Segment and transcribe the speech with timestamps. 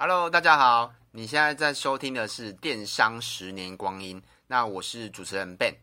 [0.00, 4.22] Hello，大家好，你现在在收听的是电商十年光阴。
[4.46, 5.74] 那我是主持人 Ben，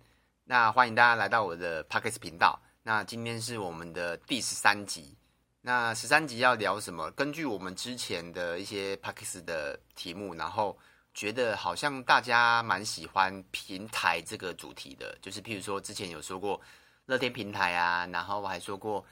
[0.46, 2.58] 那欢迎大家来到我的 Podcast 频道。
[2.82, 5.18] 那今天是我们的第十三集。
[5.60, 7.12] 那十三集要聊什么？
[7.12, 10.80] 根据我们之前的一些 Podcast 的题目，然后
[11.14, 16.62] 觉得好像大家蛮喜欢平台这个主题的，就是譬如说之前有说过
[17.06, 19.06] 乐天平台啊，然后我还说过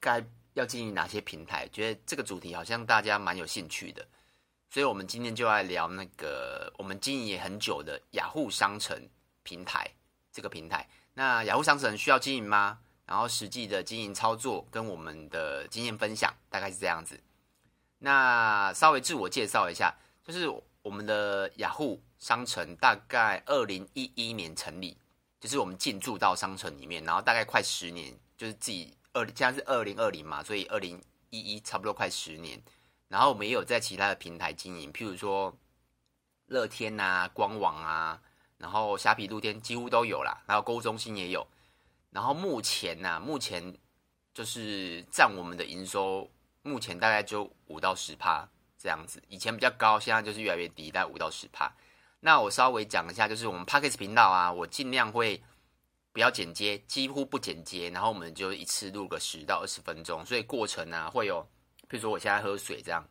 [0.00, 4.02] 该要经营哪些平台，觉得这个主题好像大家蛮有兴趣的。
[4.72, 8.96] 所以，我们今天就来聊那个我们经营也很久的雅虎商城
[9.42, 9.90] 平台
[10.30, 10.88] 这个平台。
[11.14, 12.78] 那雅虎商城需要经营吗？
[13.04, 17.20] 然后实际的经营操作跟我们的经验分享大概是这样子。
[17.98, 20.48] 那稍微自我介绍一下，就是
[20.82, 24.96] 我们的雅虎商城大概二零一一年成立，
[25.40, 32.62] 就是我们进驻到商城里面，然后大概快十年，就是自己二现在是二零二零嘛，所以二零一一差不多快十年。
[33.10, 35.52] 然后我们也有在其他的平台经营，譬如说
[36.46, 38.22] 乐天啊、官网啊，
[38.56, 41.44] 然后虾皮、露天几乎都有啦，然后购物中心也有。
[42.10, 43.76] 然后目前呢、目前
[44.32, 46.30] 就是占我们的营收，
[46.62, 49.20] 目前大概就五到十趴这样子。
[49.26, 51.68] 以前比较高，现在就是越来越低，大概五到十趴。
[52.20, 55.42] 那我稍微讲一下，就是我们 Podcast 频道啊，我尽量会
[56.12, 61.44] 不要剪接，几乎不剪接，然后我们就一次录个十到二十分钟，所以过程呢、会有。
[61.90, 63.04] 比如说我现在喝水这样，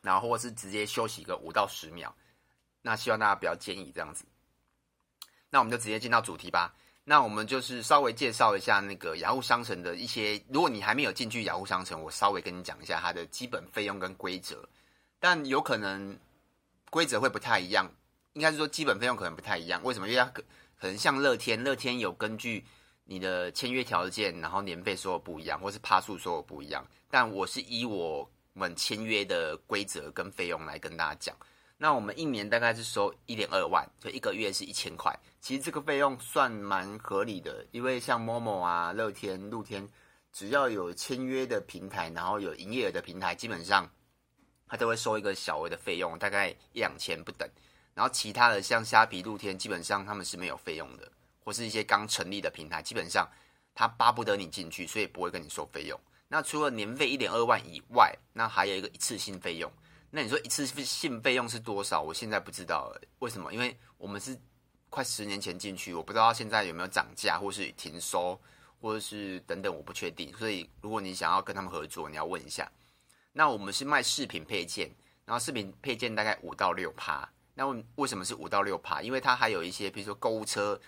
[0.00, 2.16] 然后或是直接休息个五到十秒，
[2.80, 4.24] 那希望大家不要建议这样子。
[5.50, 6.74] 那我们就直接进到主题吧。
[7.04, 14.66] 那我们就是稍微介绍一下那个雅虎商城的一些，如果你还没有进去雅虎商城，我稍微跟你讲一下它的基本费用跟规则。
[15.20, 16.18] 但有可能
[16.88, 17.86] 规则会不太一样，
[18.32, 19.82] 应该是说基本费用可能不太一样。
[19.84, 20.08] 为什么？
[20.08, 20.42] 因为它可
[20.80, 22.64] 可能像乐天，乐天有根据。
[23.04, 26.86] 你的签约条件，然后年费说的不一样，或是趴数说的不一样。
[27.10, 31.36] 但我是以我们签约的规则跟费用来跟大家讲。
[31.76, 35.12] 那我们一年大概是收一点二万，就一个月是一千块。
[35.40, 39.88] 其实这个费用算蛮合理的，因为像 Momo 啊、乐天、露天，
[40.32, 43.90] 只要有签约的平台，然后有营业额的平台，基本上
[44.68, 47.48] 它都会收一个小额的费用，大概一两千不等。
[47.94, 51.10] 然后其他的像虾皮、露天，基本上他们是没有费用的。
[51.44, 53.28] 或是一些刚成立的平台，基本上
[53.74, 55.98] 他巴不得你进去，所以不会跟你收费用。
[56.28, 59.70] 那除了年费一点二万以外，那还有一个一次性费用。
[60.10, 62.00] 那你说一次性费用是多少？
[62.00, 63.52] 我现在不知道，为什么？
[63.52, 64.38] 因为我们是
[64.88, 68.40] 快十年前进去，我不知道现在有没有涨价，或是停收，
[68.80, 70.32] 或者是等等，我不确定。
[70.34, 72.70] 所以如果你想要跟他们合作，你要问一下。
[73.32, 74.90] 那我们是卖饰品配件，
[75.24, 77.28] 然后饰品配件大概五到六趴。
[77.54, 77.66] 那
[77.96, 79.02] 为什么是五到六趴？
[79.02, 80.80] 因为它还有一些，比如说购物车。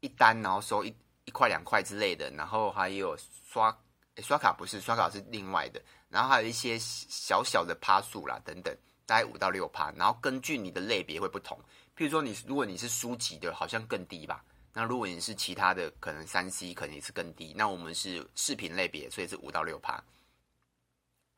[0.00, 0.94] 一单，然后收一
[1.24, 3.16] 一块两块之类的，然后还有
[3.50, 3.76] 刷
[4.18, 8.76] 刷卡不是刷卡是另外的，然后还有一些小小的趴数啦等等，
[9.06, 11.58] 大概五到六趴，然后根据你的类别会不同，
[11.96, 20.02] 譬如说你如果你是书籍的，好像更低吧，那如果你是其他的，可能三 C 可能也是更低，那我们是视频类别，所以是五到六趴。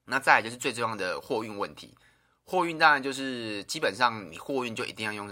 [0.05, 1.97] 那再来就是最重要的货运问题，
[2.45, 5.31] 货运当然就是基本上你货运就一定要用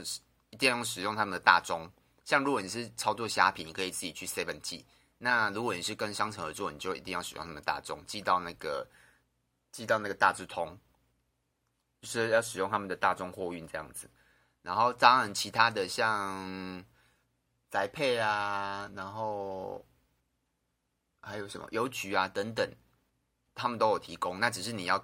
[0.51, 1.91] 一定要用使用他们的大中。
[2.29, 4.85] 像如果你是操作虾皮，你可以自己去 Seven 寄。
[5.17, 8.87] 那如果你是跟商城合作，你就一定要使用他们大众寄到那个
[9.73, 10.79] 寄到那个大智通，
[12.03, 14.11] 就是要使用他们的大众货运这样子。
[14.61, 16.85] 然后当然其他的像
[17.71, 19.83] 宅配啊，然后
[21.21, 22.71] 还有什么邮局啊等等，
[23.55, 24.39] 他们都有提供。
[24.39, 25.03] 那只是你要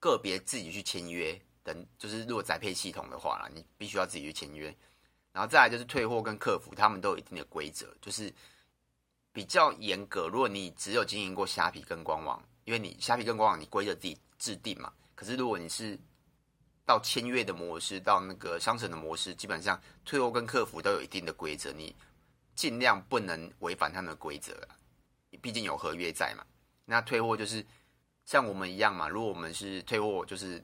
[0.00, 4.76] 个别自己去签约等，就是如果宅配系统的话啦，你必须要自己去签约。
[5.32, 8.34] 然后再来就是退货跟客服，他们都有一定的规则，就是
[9.32, 10.26] 比较严格。
[10.26, 14.92] 如果你只有经营过虾皮跟官网，因为你虾皮跟官网你规则自己制定嘛。
[15.14, 15.96] 可是如果你是
[16.84, 21.94] 到签约的模式，到那个商城的模式，基本上退货跟客服都有一定的规则，你
[22.56, 24.66] 尽量不能违反他们的规则。
[25.40, 26.44] 毕竟有合约在嘛。
[26.84, 27.64] 那退货就是
[28.24, 30.60] 像我们一样嘛，如果我们是退货，就是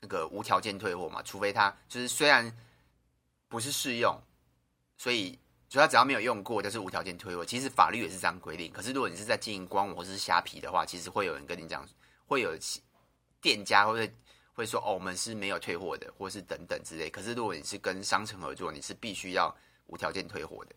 [0.00, 2.52] 那个无条件退货嘛，除非他就是虽然。
[3.50, 4.16] 不是试用，
[4.96, 5.36] 所以
[5.68, 7.44] 主要只要没有用过，就是无条件退货。
[7.44, 8.72] 其实法律也是这样规定。
[8.72, 11.84] 可是如果你是在经营官网或是虾皮的话，其实会有人跟你讲，
[12.26, 12.56] 会有
[13.40, 14.08] 店家会
[14.52, 17.10] 会说哦，我们是没有退货的，或是等等之类。
[17.10, 19.52] 可是如果你是跟商城合作，你是必须要
[19.86, 20.74] 无条件退货的。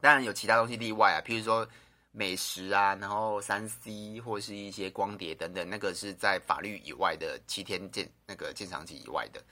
[0.00, 1.68] 当然有其他东西例外啊，譬如说
[2.12, 9.44] 美食啊，然后三 C 或是一些光碟等等，那个是在法律以外的七天鉴那个鉴赏期以外的。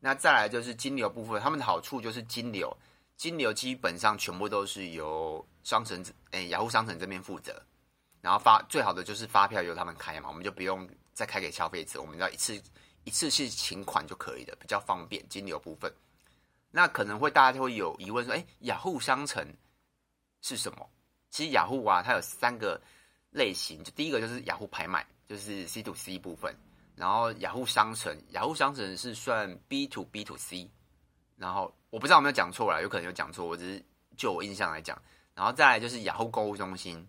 [0.00, 2.74] 那再来就是金流部分，他们的好处就是金流，
[3.16, 7.62] 金流基本上全部都是由商城，诶，雅虎商城这边负责。
[8.22, 12.60] 然后发最好的就是发票由他们开嘛，我们就不用再开给消费者，我们要一次
[13.04, 15.92] 一次性请款就可以了，比较方便金流部分。
[16.70, 19.46] 那可能会大家就会有疑问说，哎，雅虎商城
[20.42, 20.88] 是什么？
[21.30, 22.80] 其实雅虎啊，它有三个
[23.30, 26.54] 类型，就第一个就是雅虎拍卖，就是 C to C 部分，
[27.00, 30.70] 然后雅虎商城，雅虎商城是算 B to B to C，
[31.34, 33.82] 然后我不知道有没有讲错啦，有可能有讲错，我只是
[34.18, 35.00] 就我印象来讲，
[35.34, 37.08] 然后再来就是雅虎购物中心，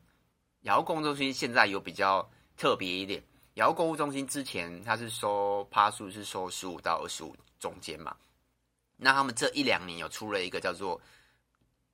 [0.61, 3.21] 雅虎购物中心现在有比较特别一点，
[3.55, 8.15] 雅虎购物中心之前它是收趴数是收十五到二十五中间嘛。
[8.95, 11.01] 那他们这一两年有出了一个叫做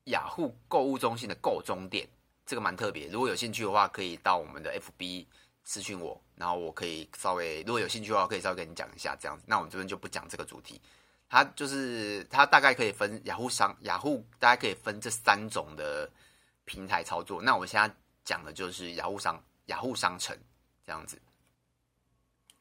[0.04, 2.08] 雅虎购物中心的购中店，
[2.46, 3.08] 这个蛮特别。
[3.08, 5.26] 如果有兴趣的话，可以到我们的 FB
[5.68, 9.44] 私讯我，然后我可以稍微如果有兴趣的话，可以稍微跟你讲一下这样子。
[9.46, 10.81] 那我们这边就不讲这个主题。
[11.28, 16.10] 它就是它大概可以分雅虎商雅虎，大概可以分这三种的
[16.64, 17.42] 平台操作。
[17.42, 17.94] 那我现在
[18.24, 20.34] 讲的就是雅虎商雅虎商城
[20.86, 21.22] 这样子。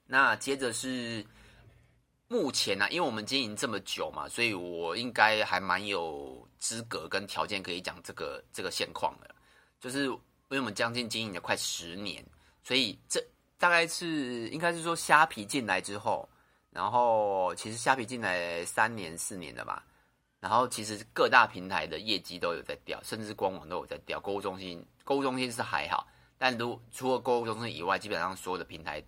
[0.04, 1.24] 那接着是。
[2.28, 9.32] 目前呢、啊，因为我们经营这么久嘛，所以我应该还蛮有资格跟条件可以讲这个这个现况的。
[9.78, 12.26] 就是因为我们将近经营了快十年，
[12.66, 13.24] 所以这
[13.58, 16.28] 大概是应该是说虾皮进来之后，
[16.70, 19.84] 然后其实虾皮进来三年四年了吧，
[20.40, 24.18] 然后其实各大平台的业绩都有在掉，甚至官网都有在掉。
[24.18, 29.00] 购物中心购物中心是还好，但如除了购物中心以外，基本上所有的平台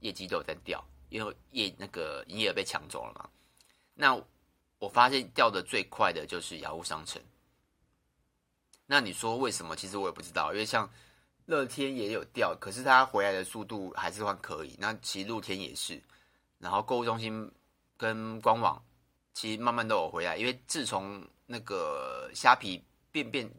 [0.00, 0.84] 业绩都有在掉。
[1.08, 3.30] 因为业那个营业额被抢走了嘛，
[3.94, 4.20] 那
[4.78, 7.22] 我发现掉的最快的就是雅虎商城。
[8.84, 9.74] 那你说为什么？
[9.74, 10.90] 其实我也不知道，因为像
[11.46, 14.76] 乐天也有掉，可是它回来的速度还是算可以。
[14.78, 16.00] 那其实露天也是，
[16.58, 17.50] 然后购物中心
[17.96, 18.80] 跟官网
[19.32, 23.50] 其实慢慢都有回来，因为自从那个虾皮变变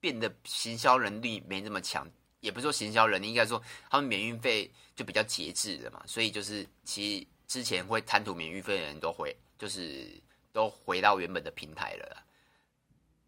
[0.00, 2.06] 变得行销能力没那么强。
[2.40, 3.60] 也不是说行销能力应该说
[3.90, 10.08] 他们免运费就比较节制的嘛，所以就是其实之前会贪图免运费的人都回，就是
[10.52, 12.22] 都回到原本的平台了。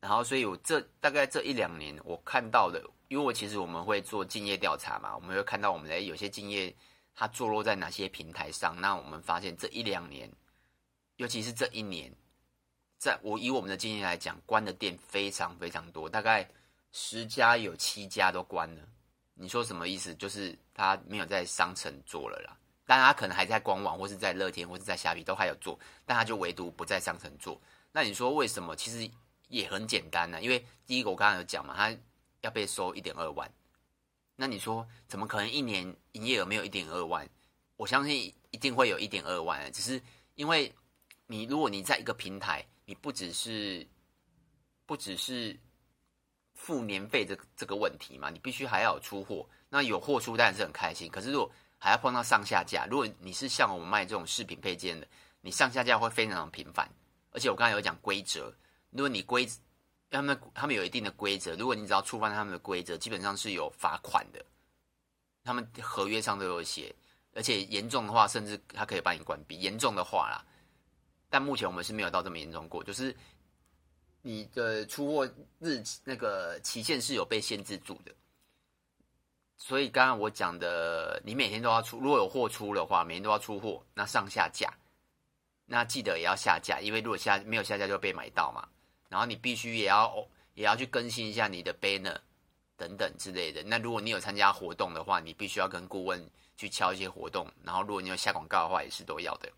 [0.00, 6.74] 然后，所以我这大概这一两年我看到的，因为我其实我们会做竞业调查嘛，我们会看到我们的有些竞业
[7.14, 8.74] 它坐落在哪些平台上。
[8.80, 10.30] 那我们发现这一两年，
[11.16, 12.10] 尤其是这一年，
[12.96, 16.48] 在我以我们的经验来讲，关的店非常非常多，大概
[16.92, 18.82] 十家有七家都关了。
[19.34, 20.14] 你说什么意思？
[20.14, 22.56] 就是他没有在商城做了啦，
[22.86, 27.60] 但他可能还在官网，或是在乐天，或是在虾皮都还有做，但他就唯独不在商城做。
[27.92, 28.74] 那你说为什么？
[28.76, 29.10] 其实
[29.50, 31.94] 也很简单呐、因为第一个我刚刚有讲嘛，他
[32.40, 33.52] 要被收一点二万。
[34.34, 37.28] 那你说怎么可能一年营业额没有一点二万？
[37.76, 40.02] 我相信一定会有一点二万，只是
[40.36, 40.74] 因为
[41.26, 43.86] 你如果你在一个平台，你不只是
[44.86, 45.54] 不只是。
[46.52, 51.10] 付年费这这个问题嘛，你必须还要有出货，那有货出当然是很开心。
[51.10, 55.08] 可是如果还要碰到上下架，如果你是像我们卖这种饰品配件的，
[55.40, 56.86] 你上下架会非常的频繁。
[57.30, 58.54] 而且我刚才有讲规则，
[58.90, 59.48] 如果你规
[60.10, 64.44] 他们他们有一定的规则，如果你只要触犯他们的规则，基本上是有罚款的。
[65.42, 66.94] 他们合约上都有写，
[67.34, 69.58] 而且严重的话，甚至他可以把你关闭。
[69.58, 70.44] 严重的话啦，
[71.28, 73.16] 但目前我们是没有到这么严重过，就是。
[74.22, 75.26] 你的出货
[75.60, 78.14] 日那个期限是有被限制住的，
[79.56, 84.70] 所以刚刚我讲的，你每天都要出，如果有货出的话，每天都要出货，那上下架，
[85.64, 88.68] 那记得也要下架，因为如果下没有下架就被买到嘛。
[89.10, 92.16] 然后你必须也要也要去更新一下你的 banner
[92.78, 93.62] 等等之类的。
[93.64, 96.26] 那如果你有参加活动的话，你必须要跟顾问
[96.56, 97.46] 去敲一些活动。
[97.62, 99.50] 然后如果你有下广告的话，也是都要的。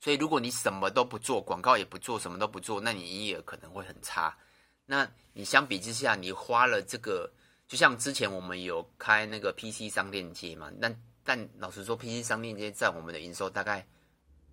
[0.00, 4.36] 所以，如果你什么都不做，广告也不做，什么都不做，那你营业额可能会很差。
[4.84, 7.30] 那你相比之下，你花了这个，
[7.68, 13.86] 就像之前我们有开那个 PC 商店街嘛，但但老实说，PC 商店街占我们的营收大概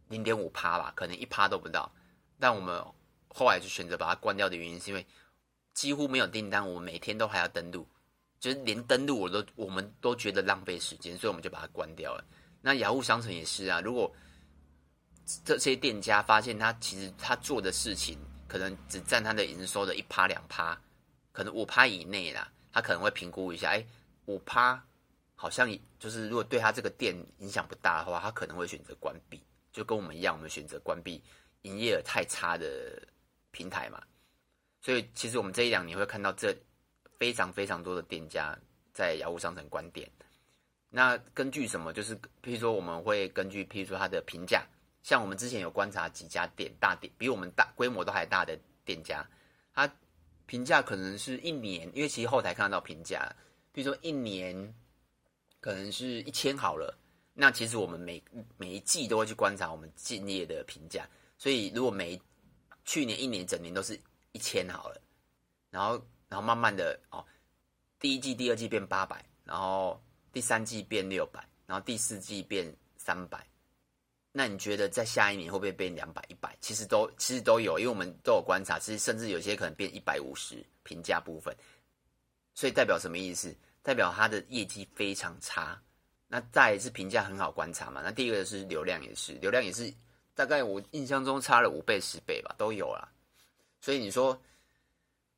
[0.07, 1.91] 零点五趴吧，可能一趴都不到。
[2.39, 2.85] 但我们
[3.29, 5.05] 后来就选择把它关掉的原因，是因为
[5.73, 7.87] 几乎没有订单，我们每天都还要登录，
[8.39, 12.25] 就是连登录我都我们都觉得浪费时间，所以我们就把它关掉了。
[12.61, 14.13] 那雅虎商城也是啊，如果
[15.45, 18.17] 这些店家发现他其实他做的事情
[18.47, 20.75] 可能只占他的营收的一趴两趴，
[21.31, 23.85] 可能五趴以内啦，他可能会评估一下，哎，
[24.25, 24.83] 五趴
[25.35, 25.69] 好像
[25.99, 31.23] 就是如果对他这个店影响不大的话，他可能会选择关闭，就跟我们一样，我们选择关闭
[31.61, 33.01] 营业额太差的
[33.51, 34.01] 平台嘛。
[34.81, 36.55] 所以其实我们这一两年会看到这
[37.17, 38.57] 非常非常多的店家
[38.93, 40.09] 在雅虎商城关店。
[40.89, 41.93] 那根据什么？
[41.93, 44.65] 就是譬如说我们会根据譬如说他的评价。
[45.01, 49.25] 像我们之前有观察几家店，大店比我们大规模都还大的店家，
[49.73, 49.89] 他
[50.45, 53.33] 评价可能是一年，因为其实后台看得到评价，
[53.73, 54.75] 譬如说一年
[55.61, 56.97] 可能是一千好了，
[57.33, 58.21] 那其实我们每
[58.57, 62.21] 每一季都会去观察我们竞业的评价，所以如果每
[62.85, 63.99] 去年一年整年都是
[64.31, 65.01] 一千好了，
[65.69, 67.25] 然后然后慢慢的哦，
[67.99, 73.45] 第一季第二季变八百，然后第三季变六百，然后第四季变三百。
[74.31, 76.55] 那你觉得在下一年会不会变两百、一百？
[76.61, 81.55] 其实都其实都有，因为我们都有观察，其实甚至有些可能变一百五十评价部分，
[82.53, 83.55] 所以代表什么意思？
[83.81, 85.81] 代表它的业绩非常差。
[86.27, 88.01] 那再是评价很好观察嘛？
[88.03, 89.91] 那第一个是流量也是，流量也是
[90.39, 93.11] 大概我印象中差了五倍、十倍吧，都有啦。
[93.81, 94.41] 所以你说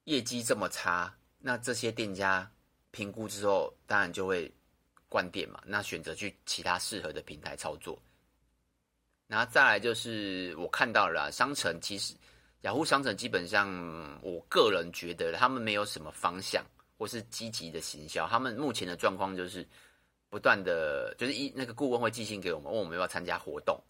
[0.03, 2.47] 业绩这么差，那这些店家
[2.91, 4.53] 评估之后，当然就会
[5.09, 7.99] 关店嘛，那选择去其他适合的平台操作。
[9.25, 12.13] 然后再来就是我看到了商城，其实
[12.61, 13.67] 雅虎商城基本上，
[14.21, 16.63] 我个人觉得他们没有什么方向
[16.99, 18.27] 或是积极的行销。
[18.27, 19.67] 他们目前的状况就是
[20.29, 23.81] 不断的，就是一那个顾问会寄信给我们，问我们要不要参加活动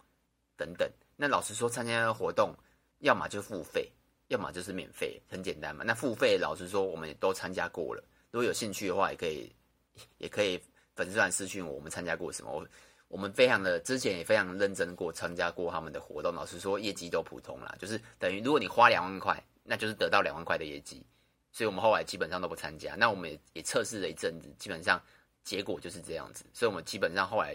[0.56, 0.90] 等等。
[1.16, 2.54] 那老实说，参加活动
[2.98, 3.90] 要么就付费，
[4.28, 5.84] 要么就是免费，很简单嘛。
[5.86, 8.02] 那付费老实说，我们也都参加过了。
[8.30, 9.52] 如果有兴趣的话，也可以
[10.18, 10.60] 也可以
[10.96, 12.50] 粉丝团私讯我，我们参加过什么。
[12.50, 12.66] 我
[13.08, 21.04] 我们非常的之前也非常认真过参加过他们的活动，老实说业绩都普通啦，就是等于如果你花两万块，那就是得到两万块的业绩，
[21.52, 22.94] 所以我们后来基本上都不参加。
[22.94, 24.98] 那我们也也测试了一阵子，基本上
[25.44, 27.54] 结果就是这样子，所以我们基本上后来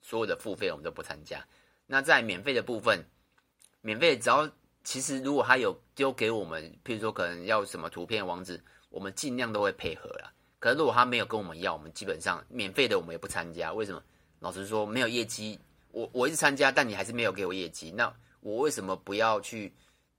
[0.00, 1.46] 所有的付费我们都不参加。
[1.90, 3.02] 那在免费的部分，
[3.80, 4.48] 免费只要
[4.84, 10.30] 其实如果他有丢给我们，譬如说可能要什么图片网址，我们尽量都会配合啦。
[10.60, 13.72] 可是如果他没有跟我们要，我们基本上免费的我们也不参加。
[13.72, 14.02] 为什么？
[14.40, 15.58] 老实说，没有业绩，
[15.90, 19.72] 我我一直参加，但你还是没有给我业绩，那我为什么不要去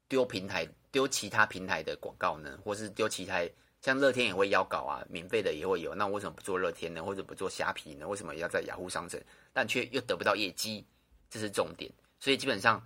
[0.08, 2.58] 丢平台、丢其他平台的广告呢？
[2.64, 3.48] 或是丢其他
[3.82, 7.04] 像乐天也会邀稿啊，免费的也会有，那我为什么不做乐天呢？
[7.04, 8.08] 或者不做虾皮呢？
[8.08, 9.22] 为什么要在雅虎商城，
[9.54, 10.86] 但却又得不到业绩？
[11.30, 11.92] 这是重点。
[12.20, 12.86] 所以基本上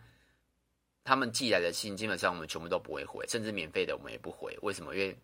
[1.03, 4.57] 他们寄来的信，基本上我们全部都不会回，甚至免费的我们也不回。
[4.62, 4.95] 为什么？
[4.95, 5.17] 因为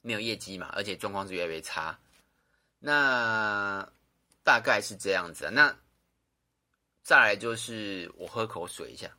[0.00, 1.98] 没有业绩嘛，而且状况是越来越差。
[2.78, 3.90] 那。
[4.44, 5.76] 大概是这样子啊，那
[7.02, 9.14] 再来就是我喝口水一下，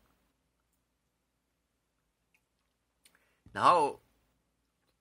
[3.51, 4.01] 然后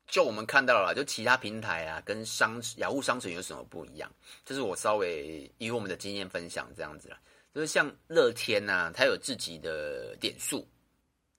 [0.07, 4.13] 就我们看到了，就其他平台啊，跟商雅虎商城有什么不一样？
[4.45, 7.19] 就是我稍微以我们的经验分享这样子了，
[7.59, 10.65] 就是像乐天呐、啊，它有自己的点数，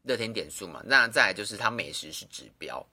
[0.02, 0.84] 乐天点数嘛。
[0.86, 2.86] 那再来就是它美食是指标，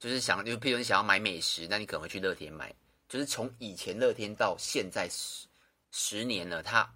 [0.00, 2.74] 就是想就譬如你想要买美食，那你可能会去乐天买。
[3.08, 5.46] 就是从以前乐天到现在十
[5.92, 6.92] 十年了，它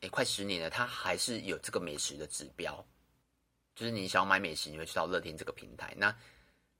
[0.00, 2.84] 诶快十年了，它还是有这个美食的指标。
[3.76, 5.94] 就是你想要买美食，你会去到乐天这个平台。
[5.96, 6.12] 那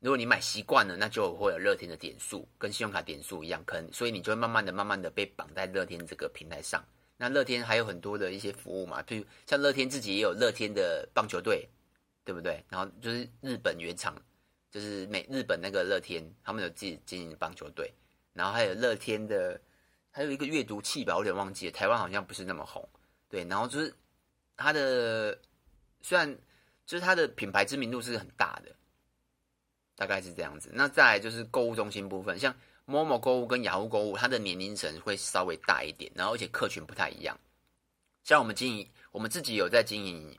[0.01, 6.85] 如果你买习惯了，那就会有乐天的点数，跟信用卡点数一样，坑所以你就会慢慢的、慢慢的被绑在乐天这个平台上。
[7.17, 11.69] 那乐天还有很多的一些服务嘛，譬如像乐天自己也有乐天的棒球队，
[12.25, 12.65] 对不对？
[12.69, 14.15] 然后就是日本原厂，
[14.71, 17.93] 就是美日本那个乐天，他们有自己经营的棒球队。
[18.33, 19.61] 然后还有乐天的，
[20.11, 21.73] 还有一个阅读器吧，我有点忘记了。
[21.73, 22.89] 台湾好像不是那么红，
[23.29, 23.45] 对。
[23.45, 23.95] 然后就是
[24.57, 25.39] 它的，
[26.03, 26.37] 虽然
[26.85, 28.75] 就是它的品牌知名度是很大的，
[29.95, 30.69] 大概是这样子。
[30.73, 32.53] 那再来就是购物中心部分，像
[32.87, 37.39] Momo 购物跟雅虎购物，它的年龄层会稍微大一点，然后而且客群不太一样。
[38.23, 40.39] 像我们经营，我们自己有在经营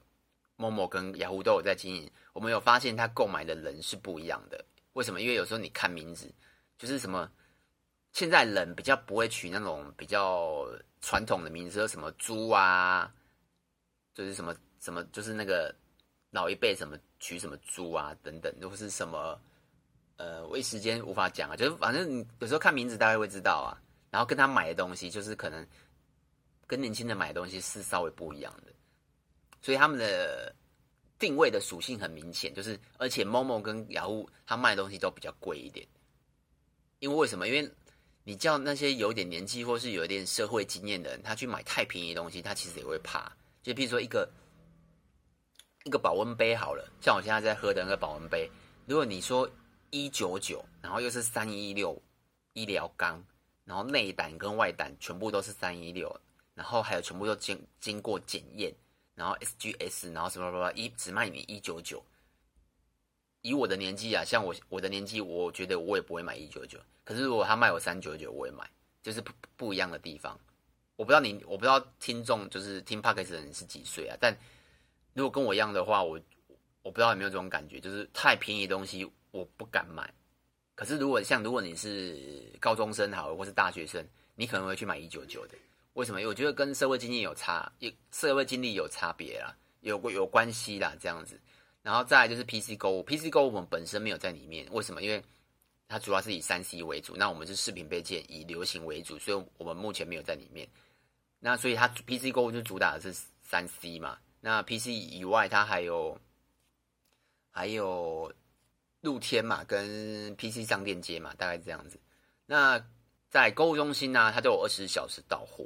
[0.58, 4.64] Momo 跟雅虎都有在经营，我们有发现它购买的人是不一样的。
[4.94, 5.22] 为什么？
[5.22, 6.32] 因为有时候你看名字，
[6.78, 7.30] 就是什么。
[8.14, 10.66] 现在人比较不会取那种比较
[11.02, 13.14] 传统的名字，什么猪啊，
[14.14, 15.76] 就是什么什么，就是那个
[16.30, 19.38] 老一辈什么取什么猪啊等等，都是什么
[20.18, 23.78] 呃，我一时间无法讲啊，就是反正你有时候看名字大概会知道啊，
[24.10, 25.66] 然后跟他买的东西就是可能
[26.66, 28.72] 跟年轻人买的东西是稍微不一样的，
[29.62, 30.56] 所以他们的
[31.20, 35.86] 定位的属性很明显，就是而且 Momo 跟雅虎他卖的东西都比较贵一点，
[37.00, 37.48] 因为为什么？
[37.48, 37.70] 因为
[38.24, 43.32] 你叫那些有点年纪或是有一点社会经验的人，他去买太便宜的东西，他其实也会怕。
[43.62, 44.30] 就比如说一个
[45.84, 48.50] 一个保温杯好了，像我现在在喝的那个保温杯，
[48.88, 49.50] 如果你说
[49.96, 51.98] 一九九，然后又是三一六
[52.52, 53.24] 医疗钢，
[53.64, 56.14] 然后内胆跟外胆全部都是三一六，
[56.54, 58.76] 然后还有全部都经经过检验，
[59.16, 62.04] 然后 SGS，然后什么什么一只卖你一九九。
[63.40, 66.78] 以我的年纪啊，像我我的年纪，我觉得我也不会买一九九。
[67.06, 68.70] 可是如果他卖我三九九，我也买，
[69.02, 70.38] 就是不不一样的地方。
[70.98, 74.18] 我不知道你，我不知道听众就是听 p o c k e t 的人是几岁啊？
[74.20, 74.36] 但
[75.14, 76.20] 如果跟我一样的话，我
[76.82, 80.12] 我不知道有没有这种感觉，就是太便宜的东西我不敢买。
[80.76, 85.56] 可是如果像如果你是高中生好，或是大学生，你可能会去买一九九的。
[85.94, 86.20] 为什么？
[86.22, 91.40] 因为我觉得跟社会经验有差，有社会经历有差别啦，有有关系啦，这样子。
[91.82, 95.02] 然后再来就是 PC 购物，PC 购物我们本身没有在里面，为什么？
[95.04, 95.24] 因为
[95.88, 100.68] 它主要是以三 C 为主，那我们是视频配件以流行为主，所以我们目前没有在里面。
[101.40, 104.18] 那所以它 PC 购物就主打的是三 C 嘛。
[104.42, 106.20] 那 PC 以外，它还有
[107.52, 108.34] 还有
[109.06, 111.98] 露天嘛，跟 PC 商店街嘛，大概这样子。
[112.46, 112.84] 那
[113.30, 115.66] 在购物中心呢、它都有二十小时到货。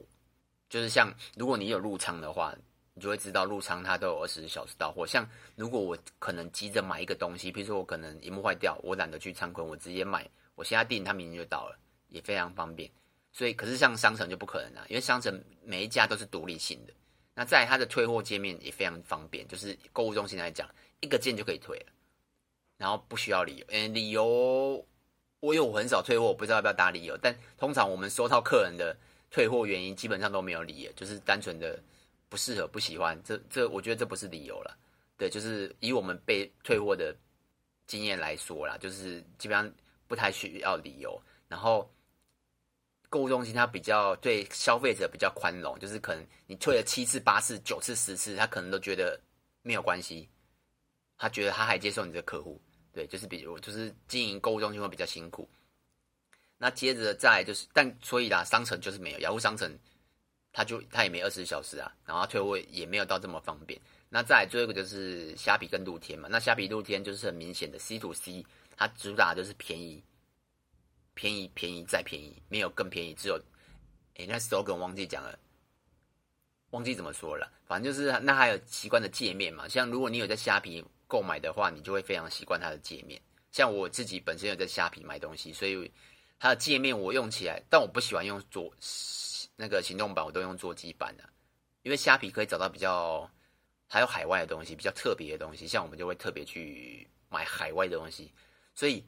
[0.70, 2.56] 就是像如果你有入仓的话，
[2.94, 5.08] 你就会知道入仓它都有二十小时到货。
[5.08, 11.80] 像如果我可能急着买一个东西，比如说我可能萤幕坏掉，我懒得去仓库，我直接买，我现在订，它明天就到了，
[12.10, 12.92] 也非常方便。
[13.32, 16.94] 所以，可是像商城就不可能啊，因为商城每一家都是独立性的。
[17.34, 20.70] 那在它的退货界面也非常方便，就是购物中心来讲，
[21.00, 21.86] 一个键就可以退了，
[22.80, 23.66] 然后不需要理由。
[23.70, 24.84] 嗯，理由
[25.40, 28.98] 我有很少退货，我不知道要不要打理由，但通常我们收到客人的。
[29.32, 31.80] 退货原因基本上都没有理由，就是单纯的
[32.30, 33.16] 不适合、不喜欢。
[33.24, 34.76] 这这，我觉得这不是理由了。
[35.18, 37.16] 对，就是以我们被退货的
[37.86, 39.72] 经验来说啦，就是基本上
[40.08, 41.22] 不太需要理由。
[41.48, 41.88] 然后
[43.08, 49.22] 购物中心它比较对消费者比较宽容，就是可能你退了七次、八次、九次、十次，他可能都觉得
[49.62, 50.28] 没有关系，
[51.20, 52.60] 他觉得他还接受你的客户。
[52.94, 55.48] 对，就是比如就是经营购物中心会比较辛苦。
[56.58, 59.72] 那接着再就是，但所以啦，商城就是没有雅虎商城，
[60.52, 63.80] 它就它也没二十四小时啊，然后退货也没有到这么方便。
[64.10, 70.04] 那再最后一个就是虾皮跟露天嘛，那虾皮露天就是很明显的 C to C，它主打就是便宜，
[71.14, 73.40] 便宜便宜再便宜，没有更便宜，只有，
[74.16, 75.38] 哎，那 slogan 忘记讲了，
[76.72, 83.22] 忘记怎么说了，反正就是那还有习惯的界面嘛，像如果你有在虾皮购买的话，你就会非常习惯它的界面。
[83.52, 85.92] 像我自己本身有在虾皮买东西，所以。
[86.42, 88.74] 它的界面我用起来，但我不喜欢用座
[89.58, 91.30] 那个行动版，我都用座机版的，
[91.82, 93.30] 因为虾皮可以找到比较
[93.90, 98.32] 还有海外的东西，比较特别的东西，像我们就会特别去买海外的东西，
[98.74, 99.04] 所以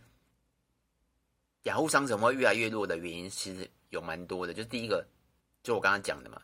[1.63, 5.07] 雅虎商城会越来越弱的原因其实有蛮多的，就是第一个，
[5.63, 6.41] 就我刚刚讲的嘛，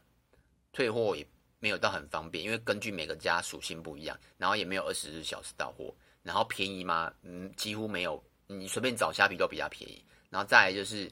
[0.72, 1.28] 退货也
[1.60, 5.94] 没有到很方便，因为根据每个家属性不一样，然后也没有二十四小时到货，
[6.24, 7.12] 然后便宜吗？
[7.24, 10.04] 嗯，几乎没有，你随便找虾皮都比较便宜。
[10.30, 11.10] 然后再来就是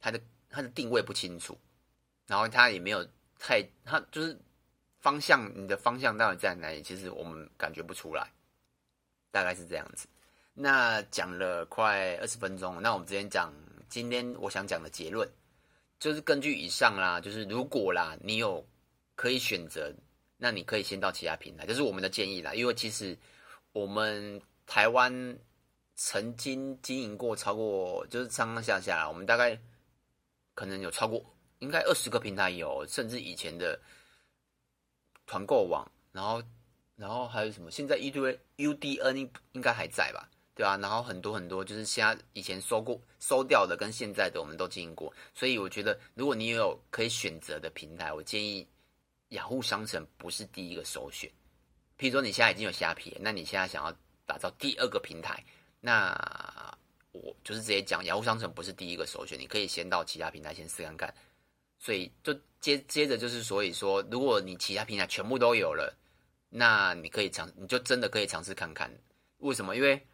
[0.00, 1.56] 它的它的定位不清楚，
[2.26, 3.06] 然后它也没有
[3.38, 4.36] 太它就是
[4.98, 6.82] 方向，你的方向到底在哪里？
[6.82, 8.32] 其实我们感觉不出来，
[9.30, 10.08] 大概是这样子。
[10.54, 13.52] 那讲了快二十分钟，那我们直接讲
[13.88, 15.30] 今天我想讲的结论，
[15.98, 18.66] 就是根据以上啦，就是如果啦你有
[19.20, 19.92] 可以选择，
[20.38, 22.54] 那你可以先到其他平台，这是我们的建议啦。
[22.54, 23.16] 因为其实
[23.72, 25.38] 我们台湾。
[26.02, 29.54] 曾经经营过超过，就是上上下下，我们大概
[30.54, 31.22] 可能有超过
[31.58, 33.78] 应该二十个平台有，甚至以前的
[35.26, 36.42] 团购网，然后
[36.96, 37.70] 然后还有什么？
[37.70, 40.26] 现在 U D UDN 应该还在吧？
[40.54, 40.78] 对吧？
[40.78, 45.12] 然后很多很多，就是现在以前收过收掉的，跟现在的我们都经营过。
[45.34, 48.66] 所以我觉得，如果你有可以选择的平台，我建议
[49.30, 51.28] 雅虎商城不是第一个首选。
[51.98, 53.92] 譬如说你现在已经有虾皮，那你现在想要
[54.24, 55.42] 打造第二个平台。
[55.80, 56.14] 那
[57.12, 61.12] 我就是直接讲，雅虎商城不是第一个首选，你可以先到其他平台先试看看。
[61.78, 65.96] 所以就接接着就是，所以说，如果你其他平台全部都有了，
[66.48, 68.90] 那你可以尝，你就真的可以尝试看看。
[69.38, 69.74] 为什么？
[69.74, 70.06] 因为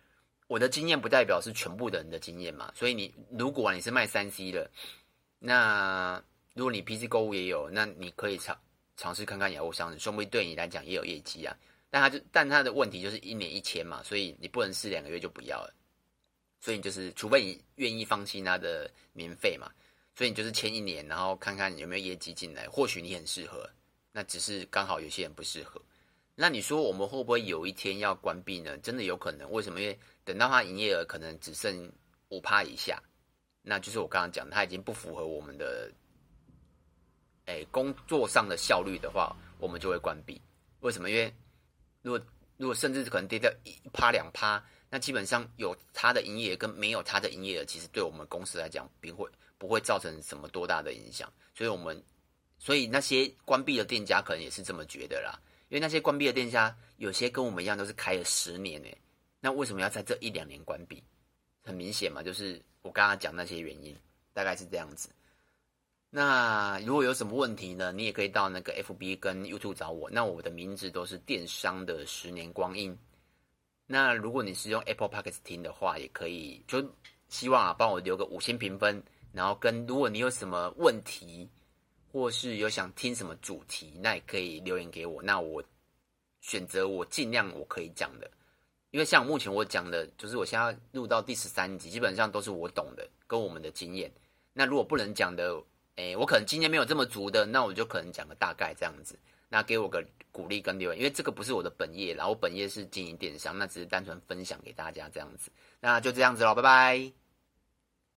[0.46, 2.72] 我的经验不代表是全部的人的经验嘛。
[2.74, 4.70] 所以你如果你是卖三 C 的，
[5.38, 6.22] 那
[6.54, 8.56] 如果你 PC 购物也有，那你可以尝
[8.96, 11.56] 尝试看看雅虎商城，说不定对你来讲也有业绩啊。
[11.90, 15.72] 但他就，但他的问题就是一年一签嘛，所以你不能试两个月就不要了。
[16.60, 19.70] 所以你就是，除非你愿意放弃他的免费嘛，
[20.16, 23.68] 所以你就是签一年，然后看看有没有业绩进来，或许你很适合。
[24.10, 25.80] 那只是刚好有些人不适合。
[26.34, 28.76] 那你说我们会不会有一天要关闭呢？
[28.78, 29.50] 真的有可能。
[29.50, 29.80] 为什么？
[29.80, 31.90] 因为等到他营业额可能只剩
[32.30, 33.00] 五趴以下，
[33.62, 35.90] 那就是我刚刚讲，他已经不符合我们的，
[37.46, 40.40] 哎，工作上的效率的话，我们就会关闭。
[40.80, 41.10] 为什么？
[41.10, 41.32] 因为
[42.02, 42.20] 如果
[42.56, 49.28] 如果甚至可能跌掉一趴两趴，那基本上有他的营业额跟没有他的营业额，其实对我们公司来讲，不会
[49.58, 51.32] 不会造成什么多大的影响。
[51.54, 52.02] 所以我们
[52.58, 55.40] 所以那些关闭的店家可能也是这么觉得啦。
[55.68, 58.98] 因为那些关闭的店家有些跟我们一样都是开了十年诶，
[59.40, 61.02] 那为什么要在这一两年关闭？
[61.62, 63.96] 很明显嘛，就是我刚刚讲那些原因，
[64.32, 65.08] 大概是这样子。
[66.08, 67.92] 那如果有什么问题呢？
[67.92, 70.08] 你也可以到那个 FB 跟 YouTube 找我。
[70.10, 72.96] 那我的名字都是电商的十年光阴。
[73.86, 76.82] 那如果你是用 Apple p o c k e t 听的话，也可以就
[77.28, 81.48] 希望啊帮我留个五星评分，然后跟如果你有什么问题，
[82.10, 85.62] 或是有想听什么主题，那也可以留言给我，那我
[86.40, 88.30] 选择我尽量我可以讲的。
[88.90, 94.10] 因为像目前我讲的，就是我现在录到第十三集，基本上都是我懂的，跟我们的经验。
[94.52, 95.62] 那如果不能讲的，
[95.96, 99.18] 诶，我可能今天没有这么足的，那我就可能讲个大概这样子。
[99.48, 105.50] 那给我个鼓励跟留言，因为这个不是我的本业，然后我本业是经营电商，那只是单纯分享给大家这样子。
[105.80, 107.25] 那就这样子喽，拜拜。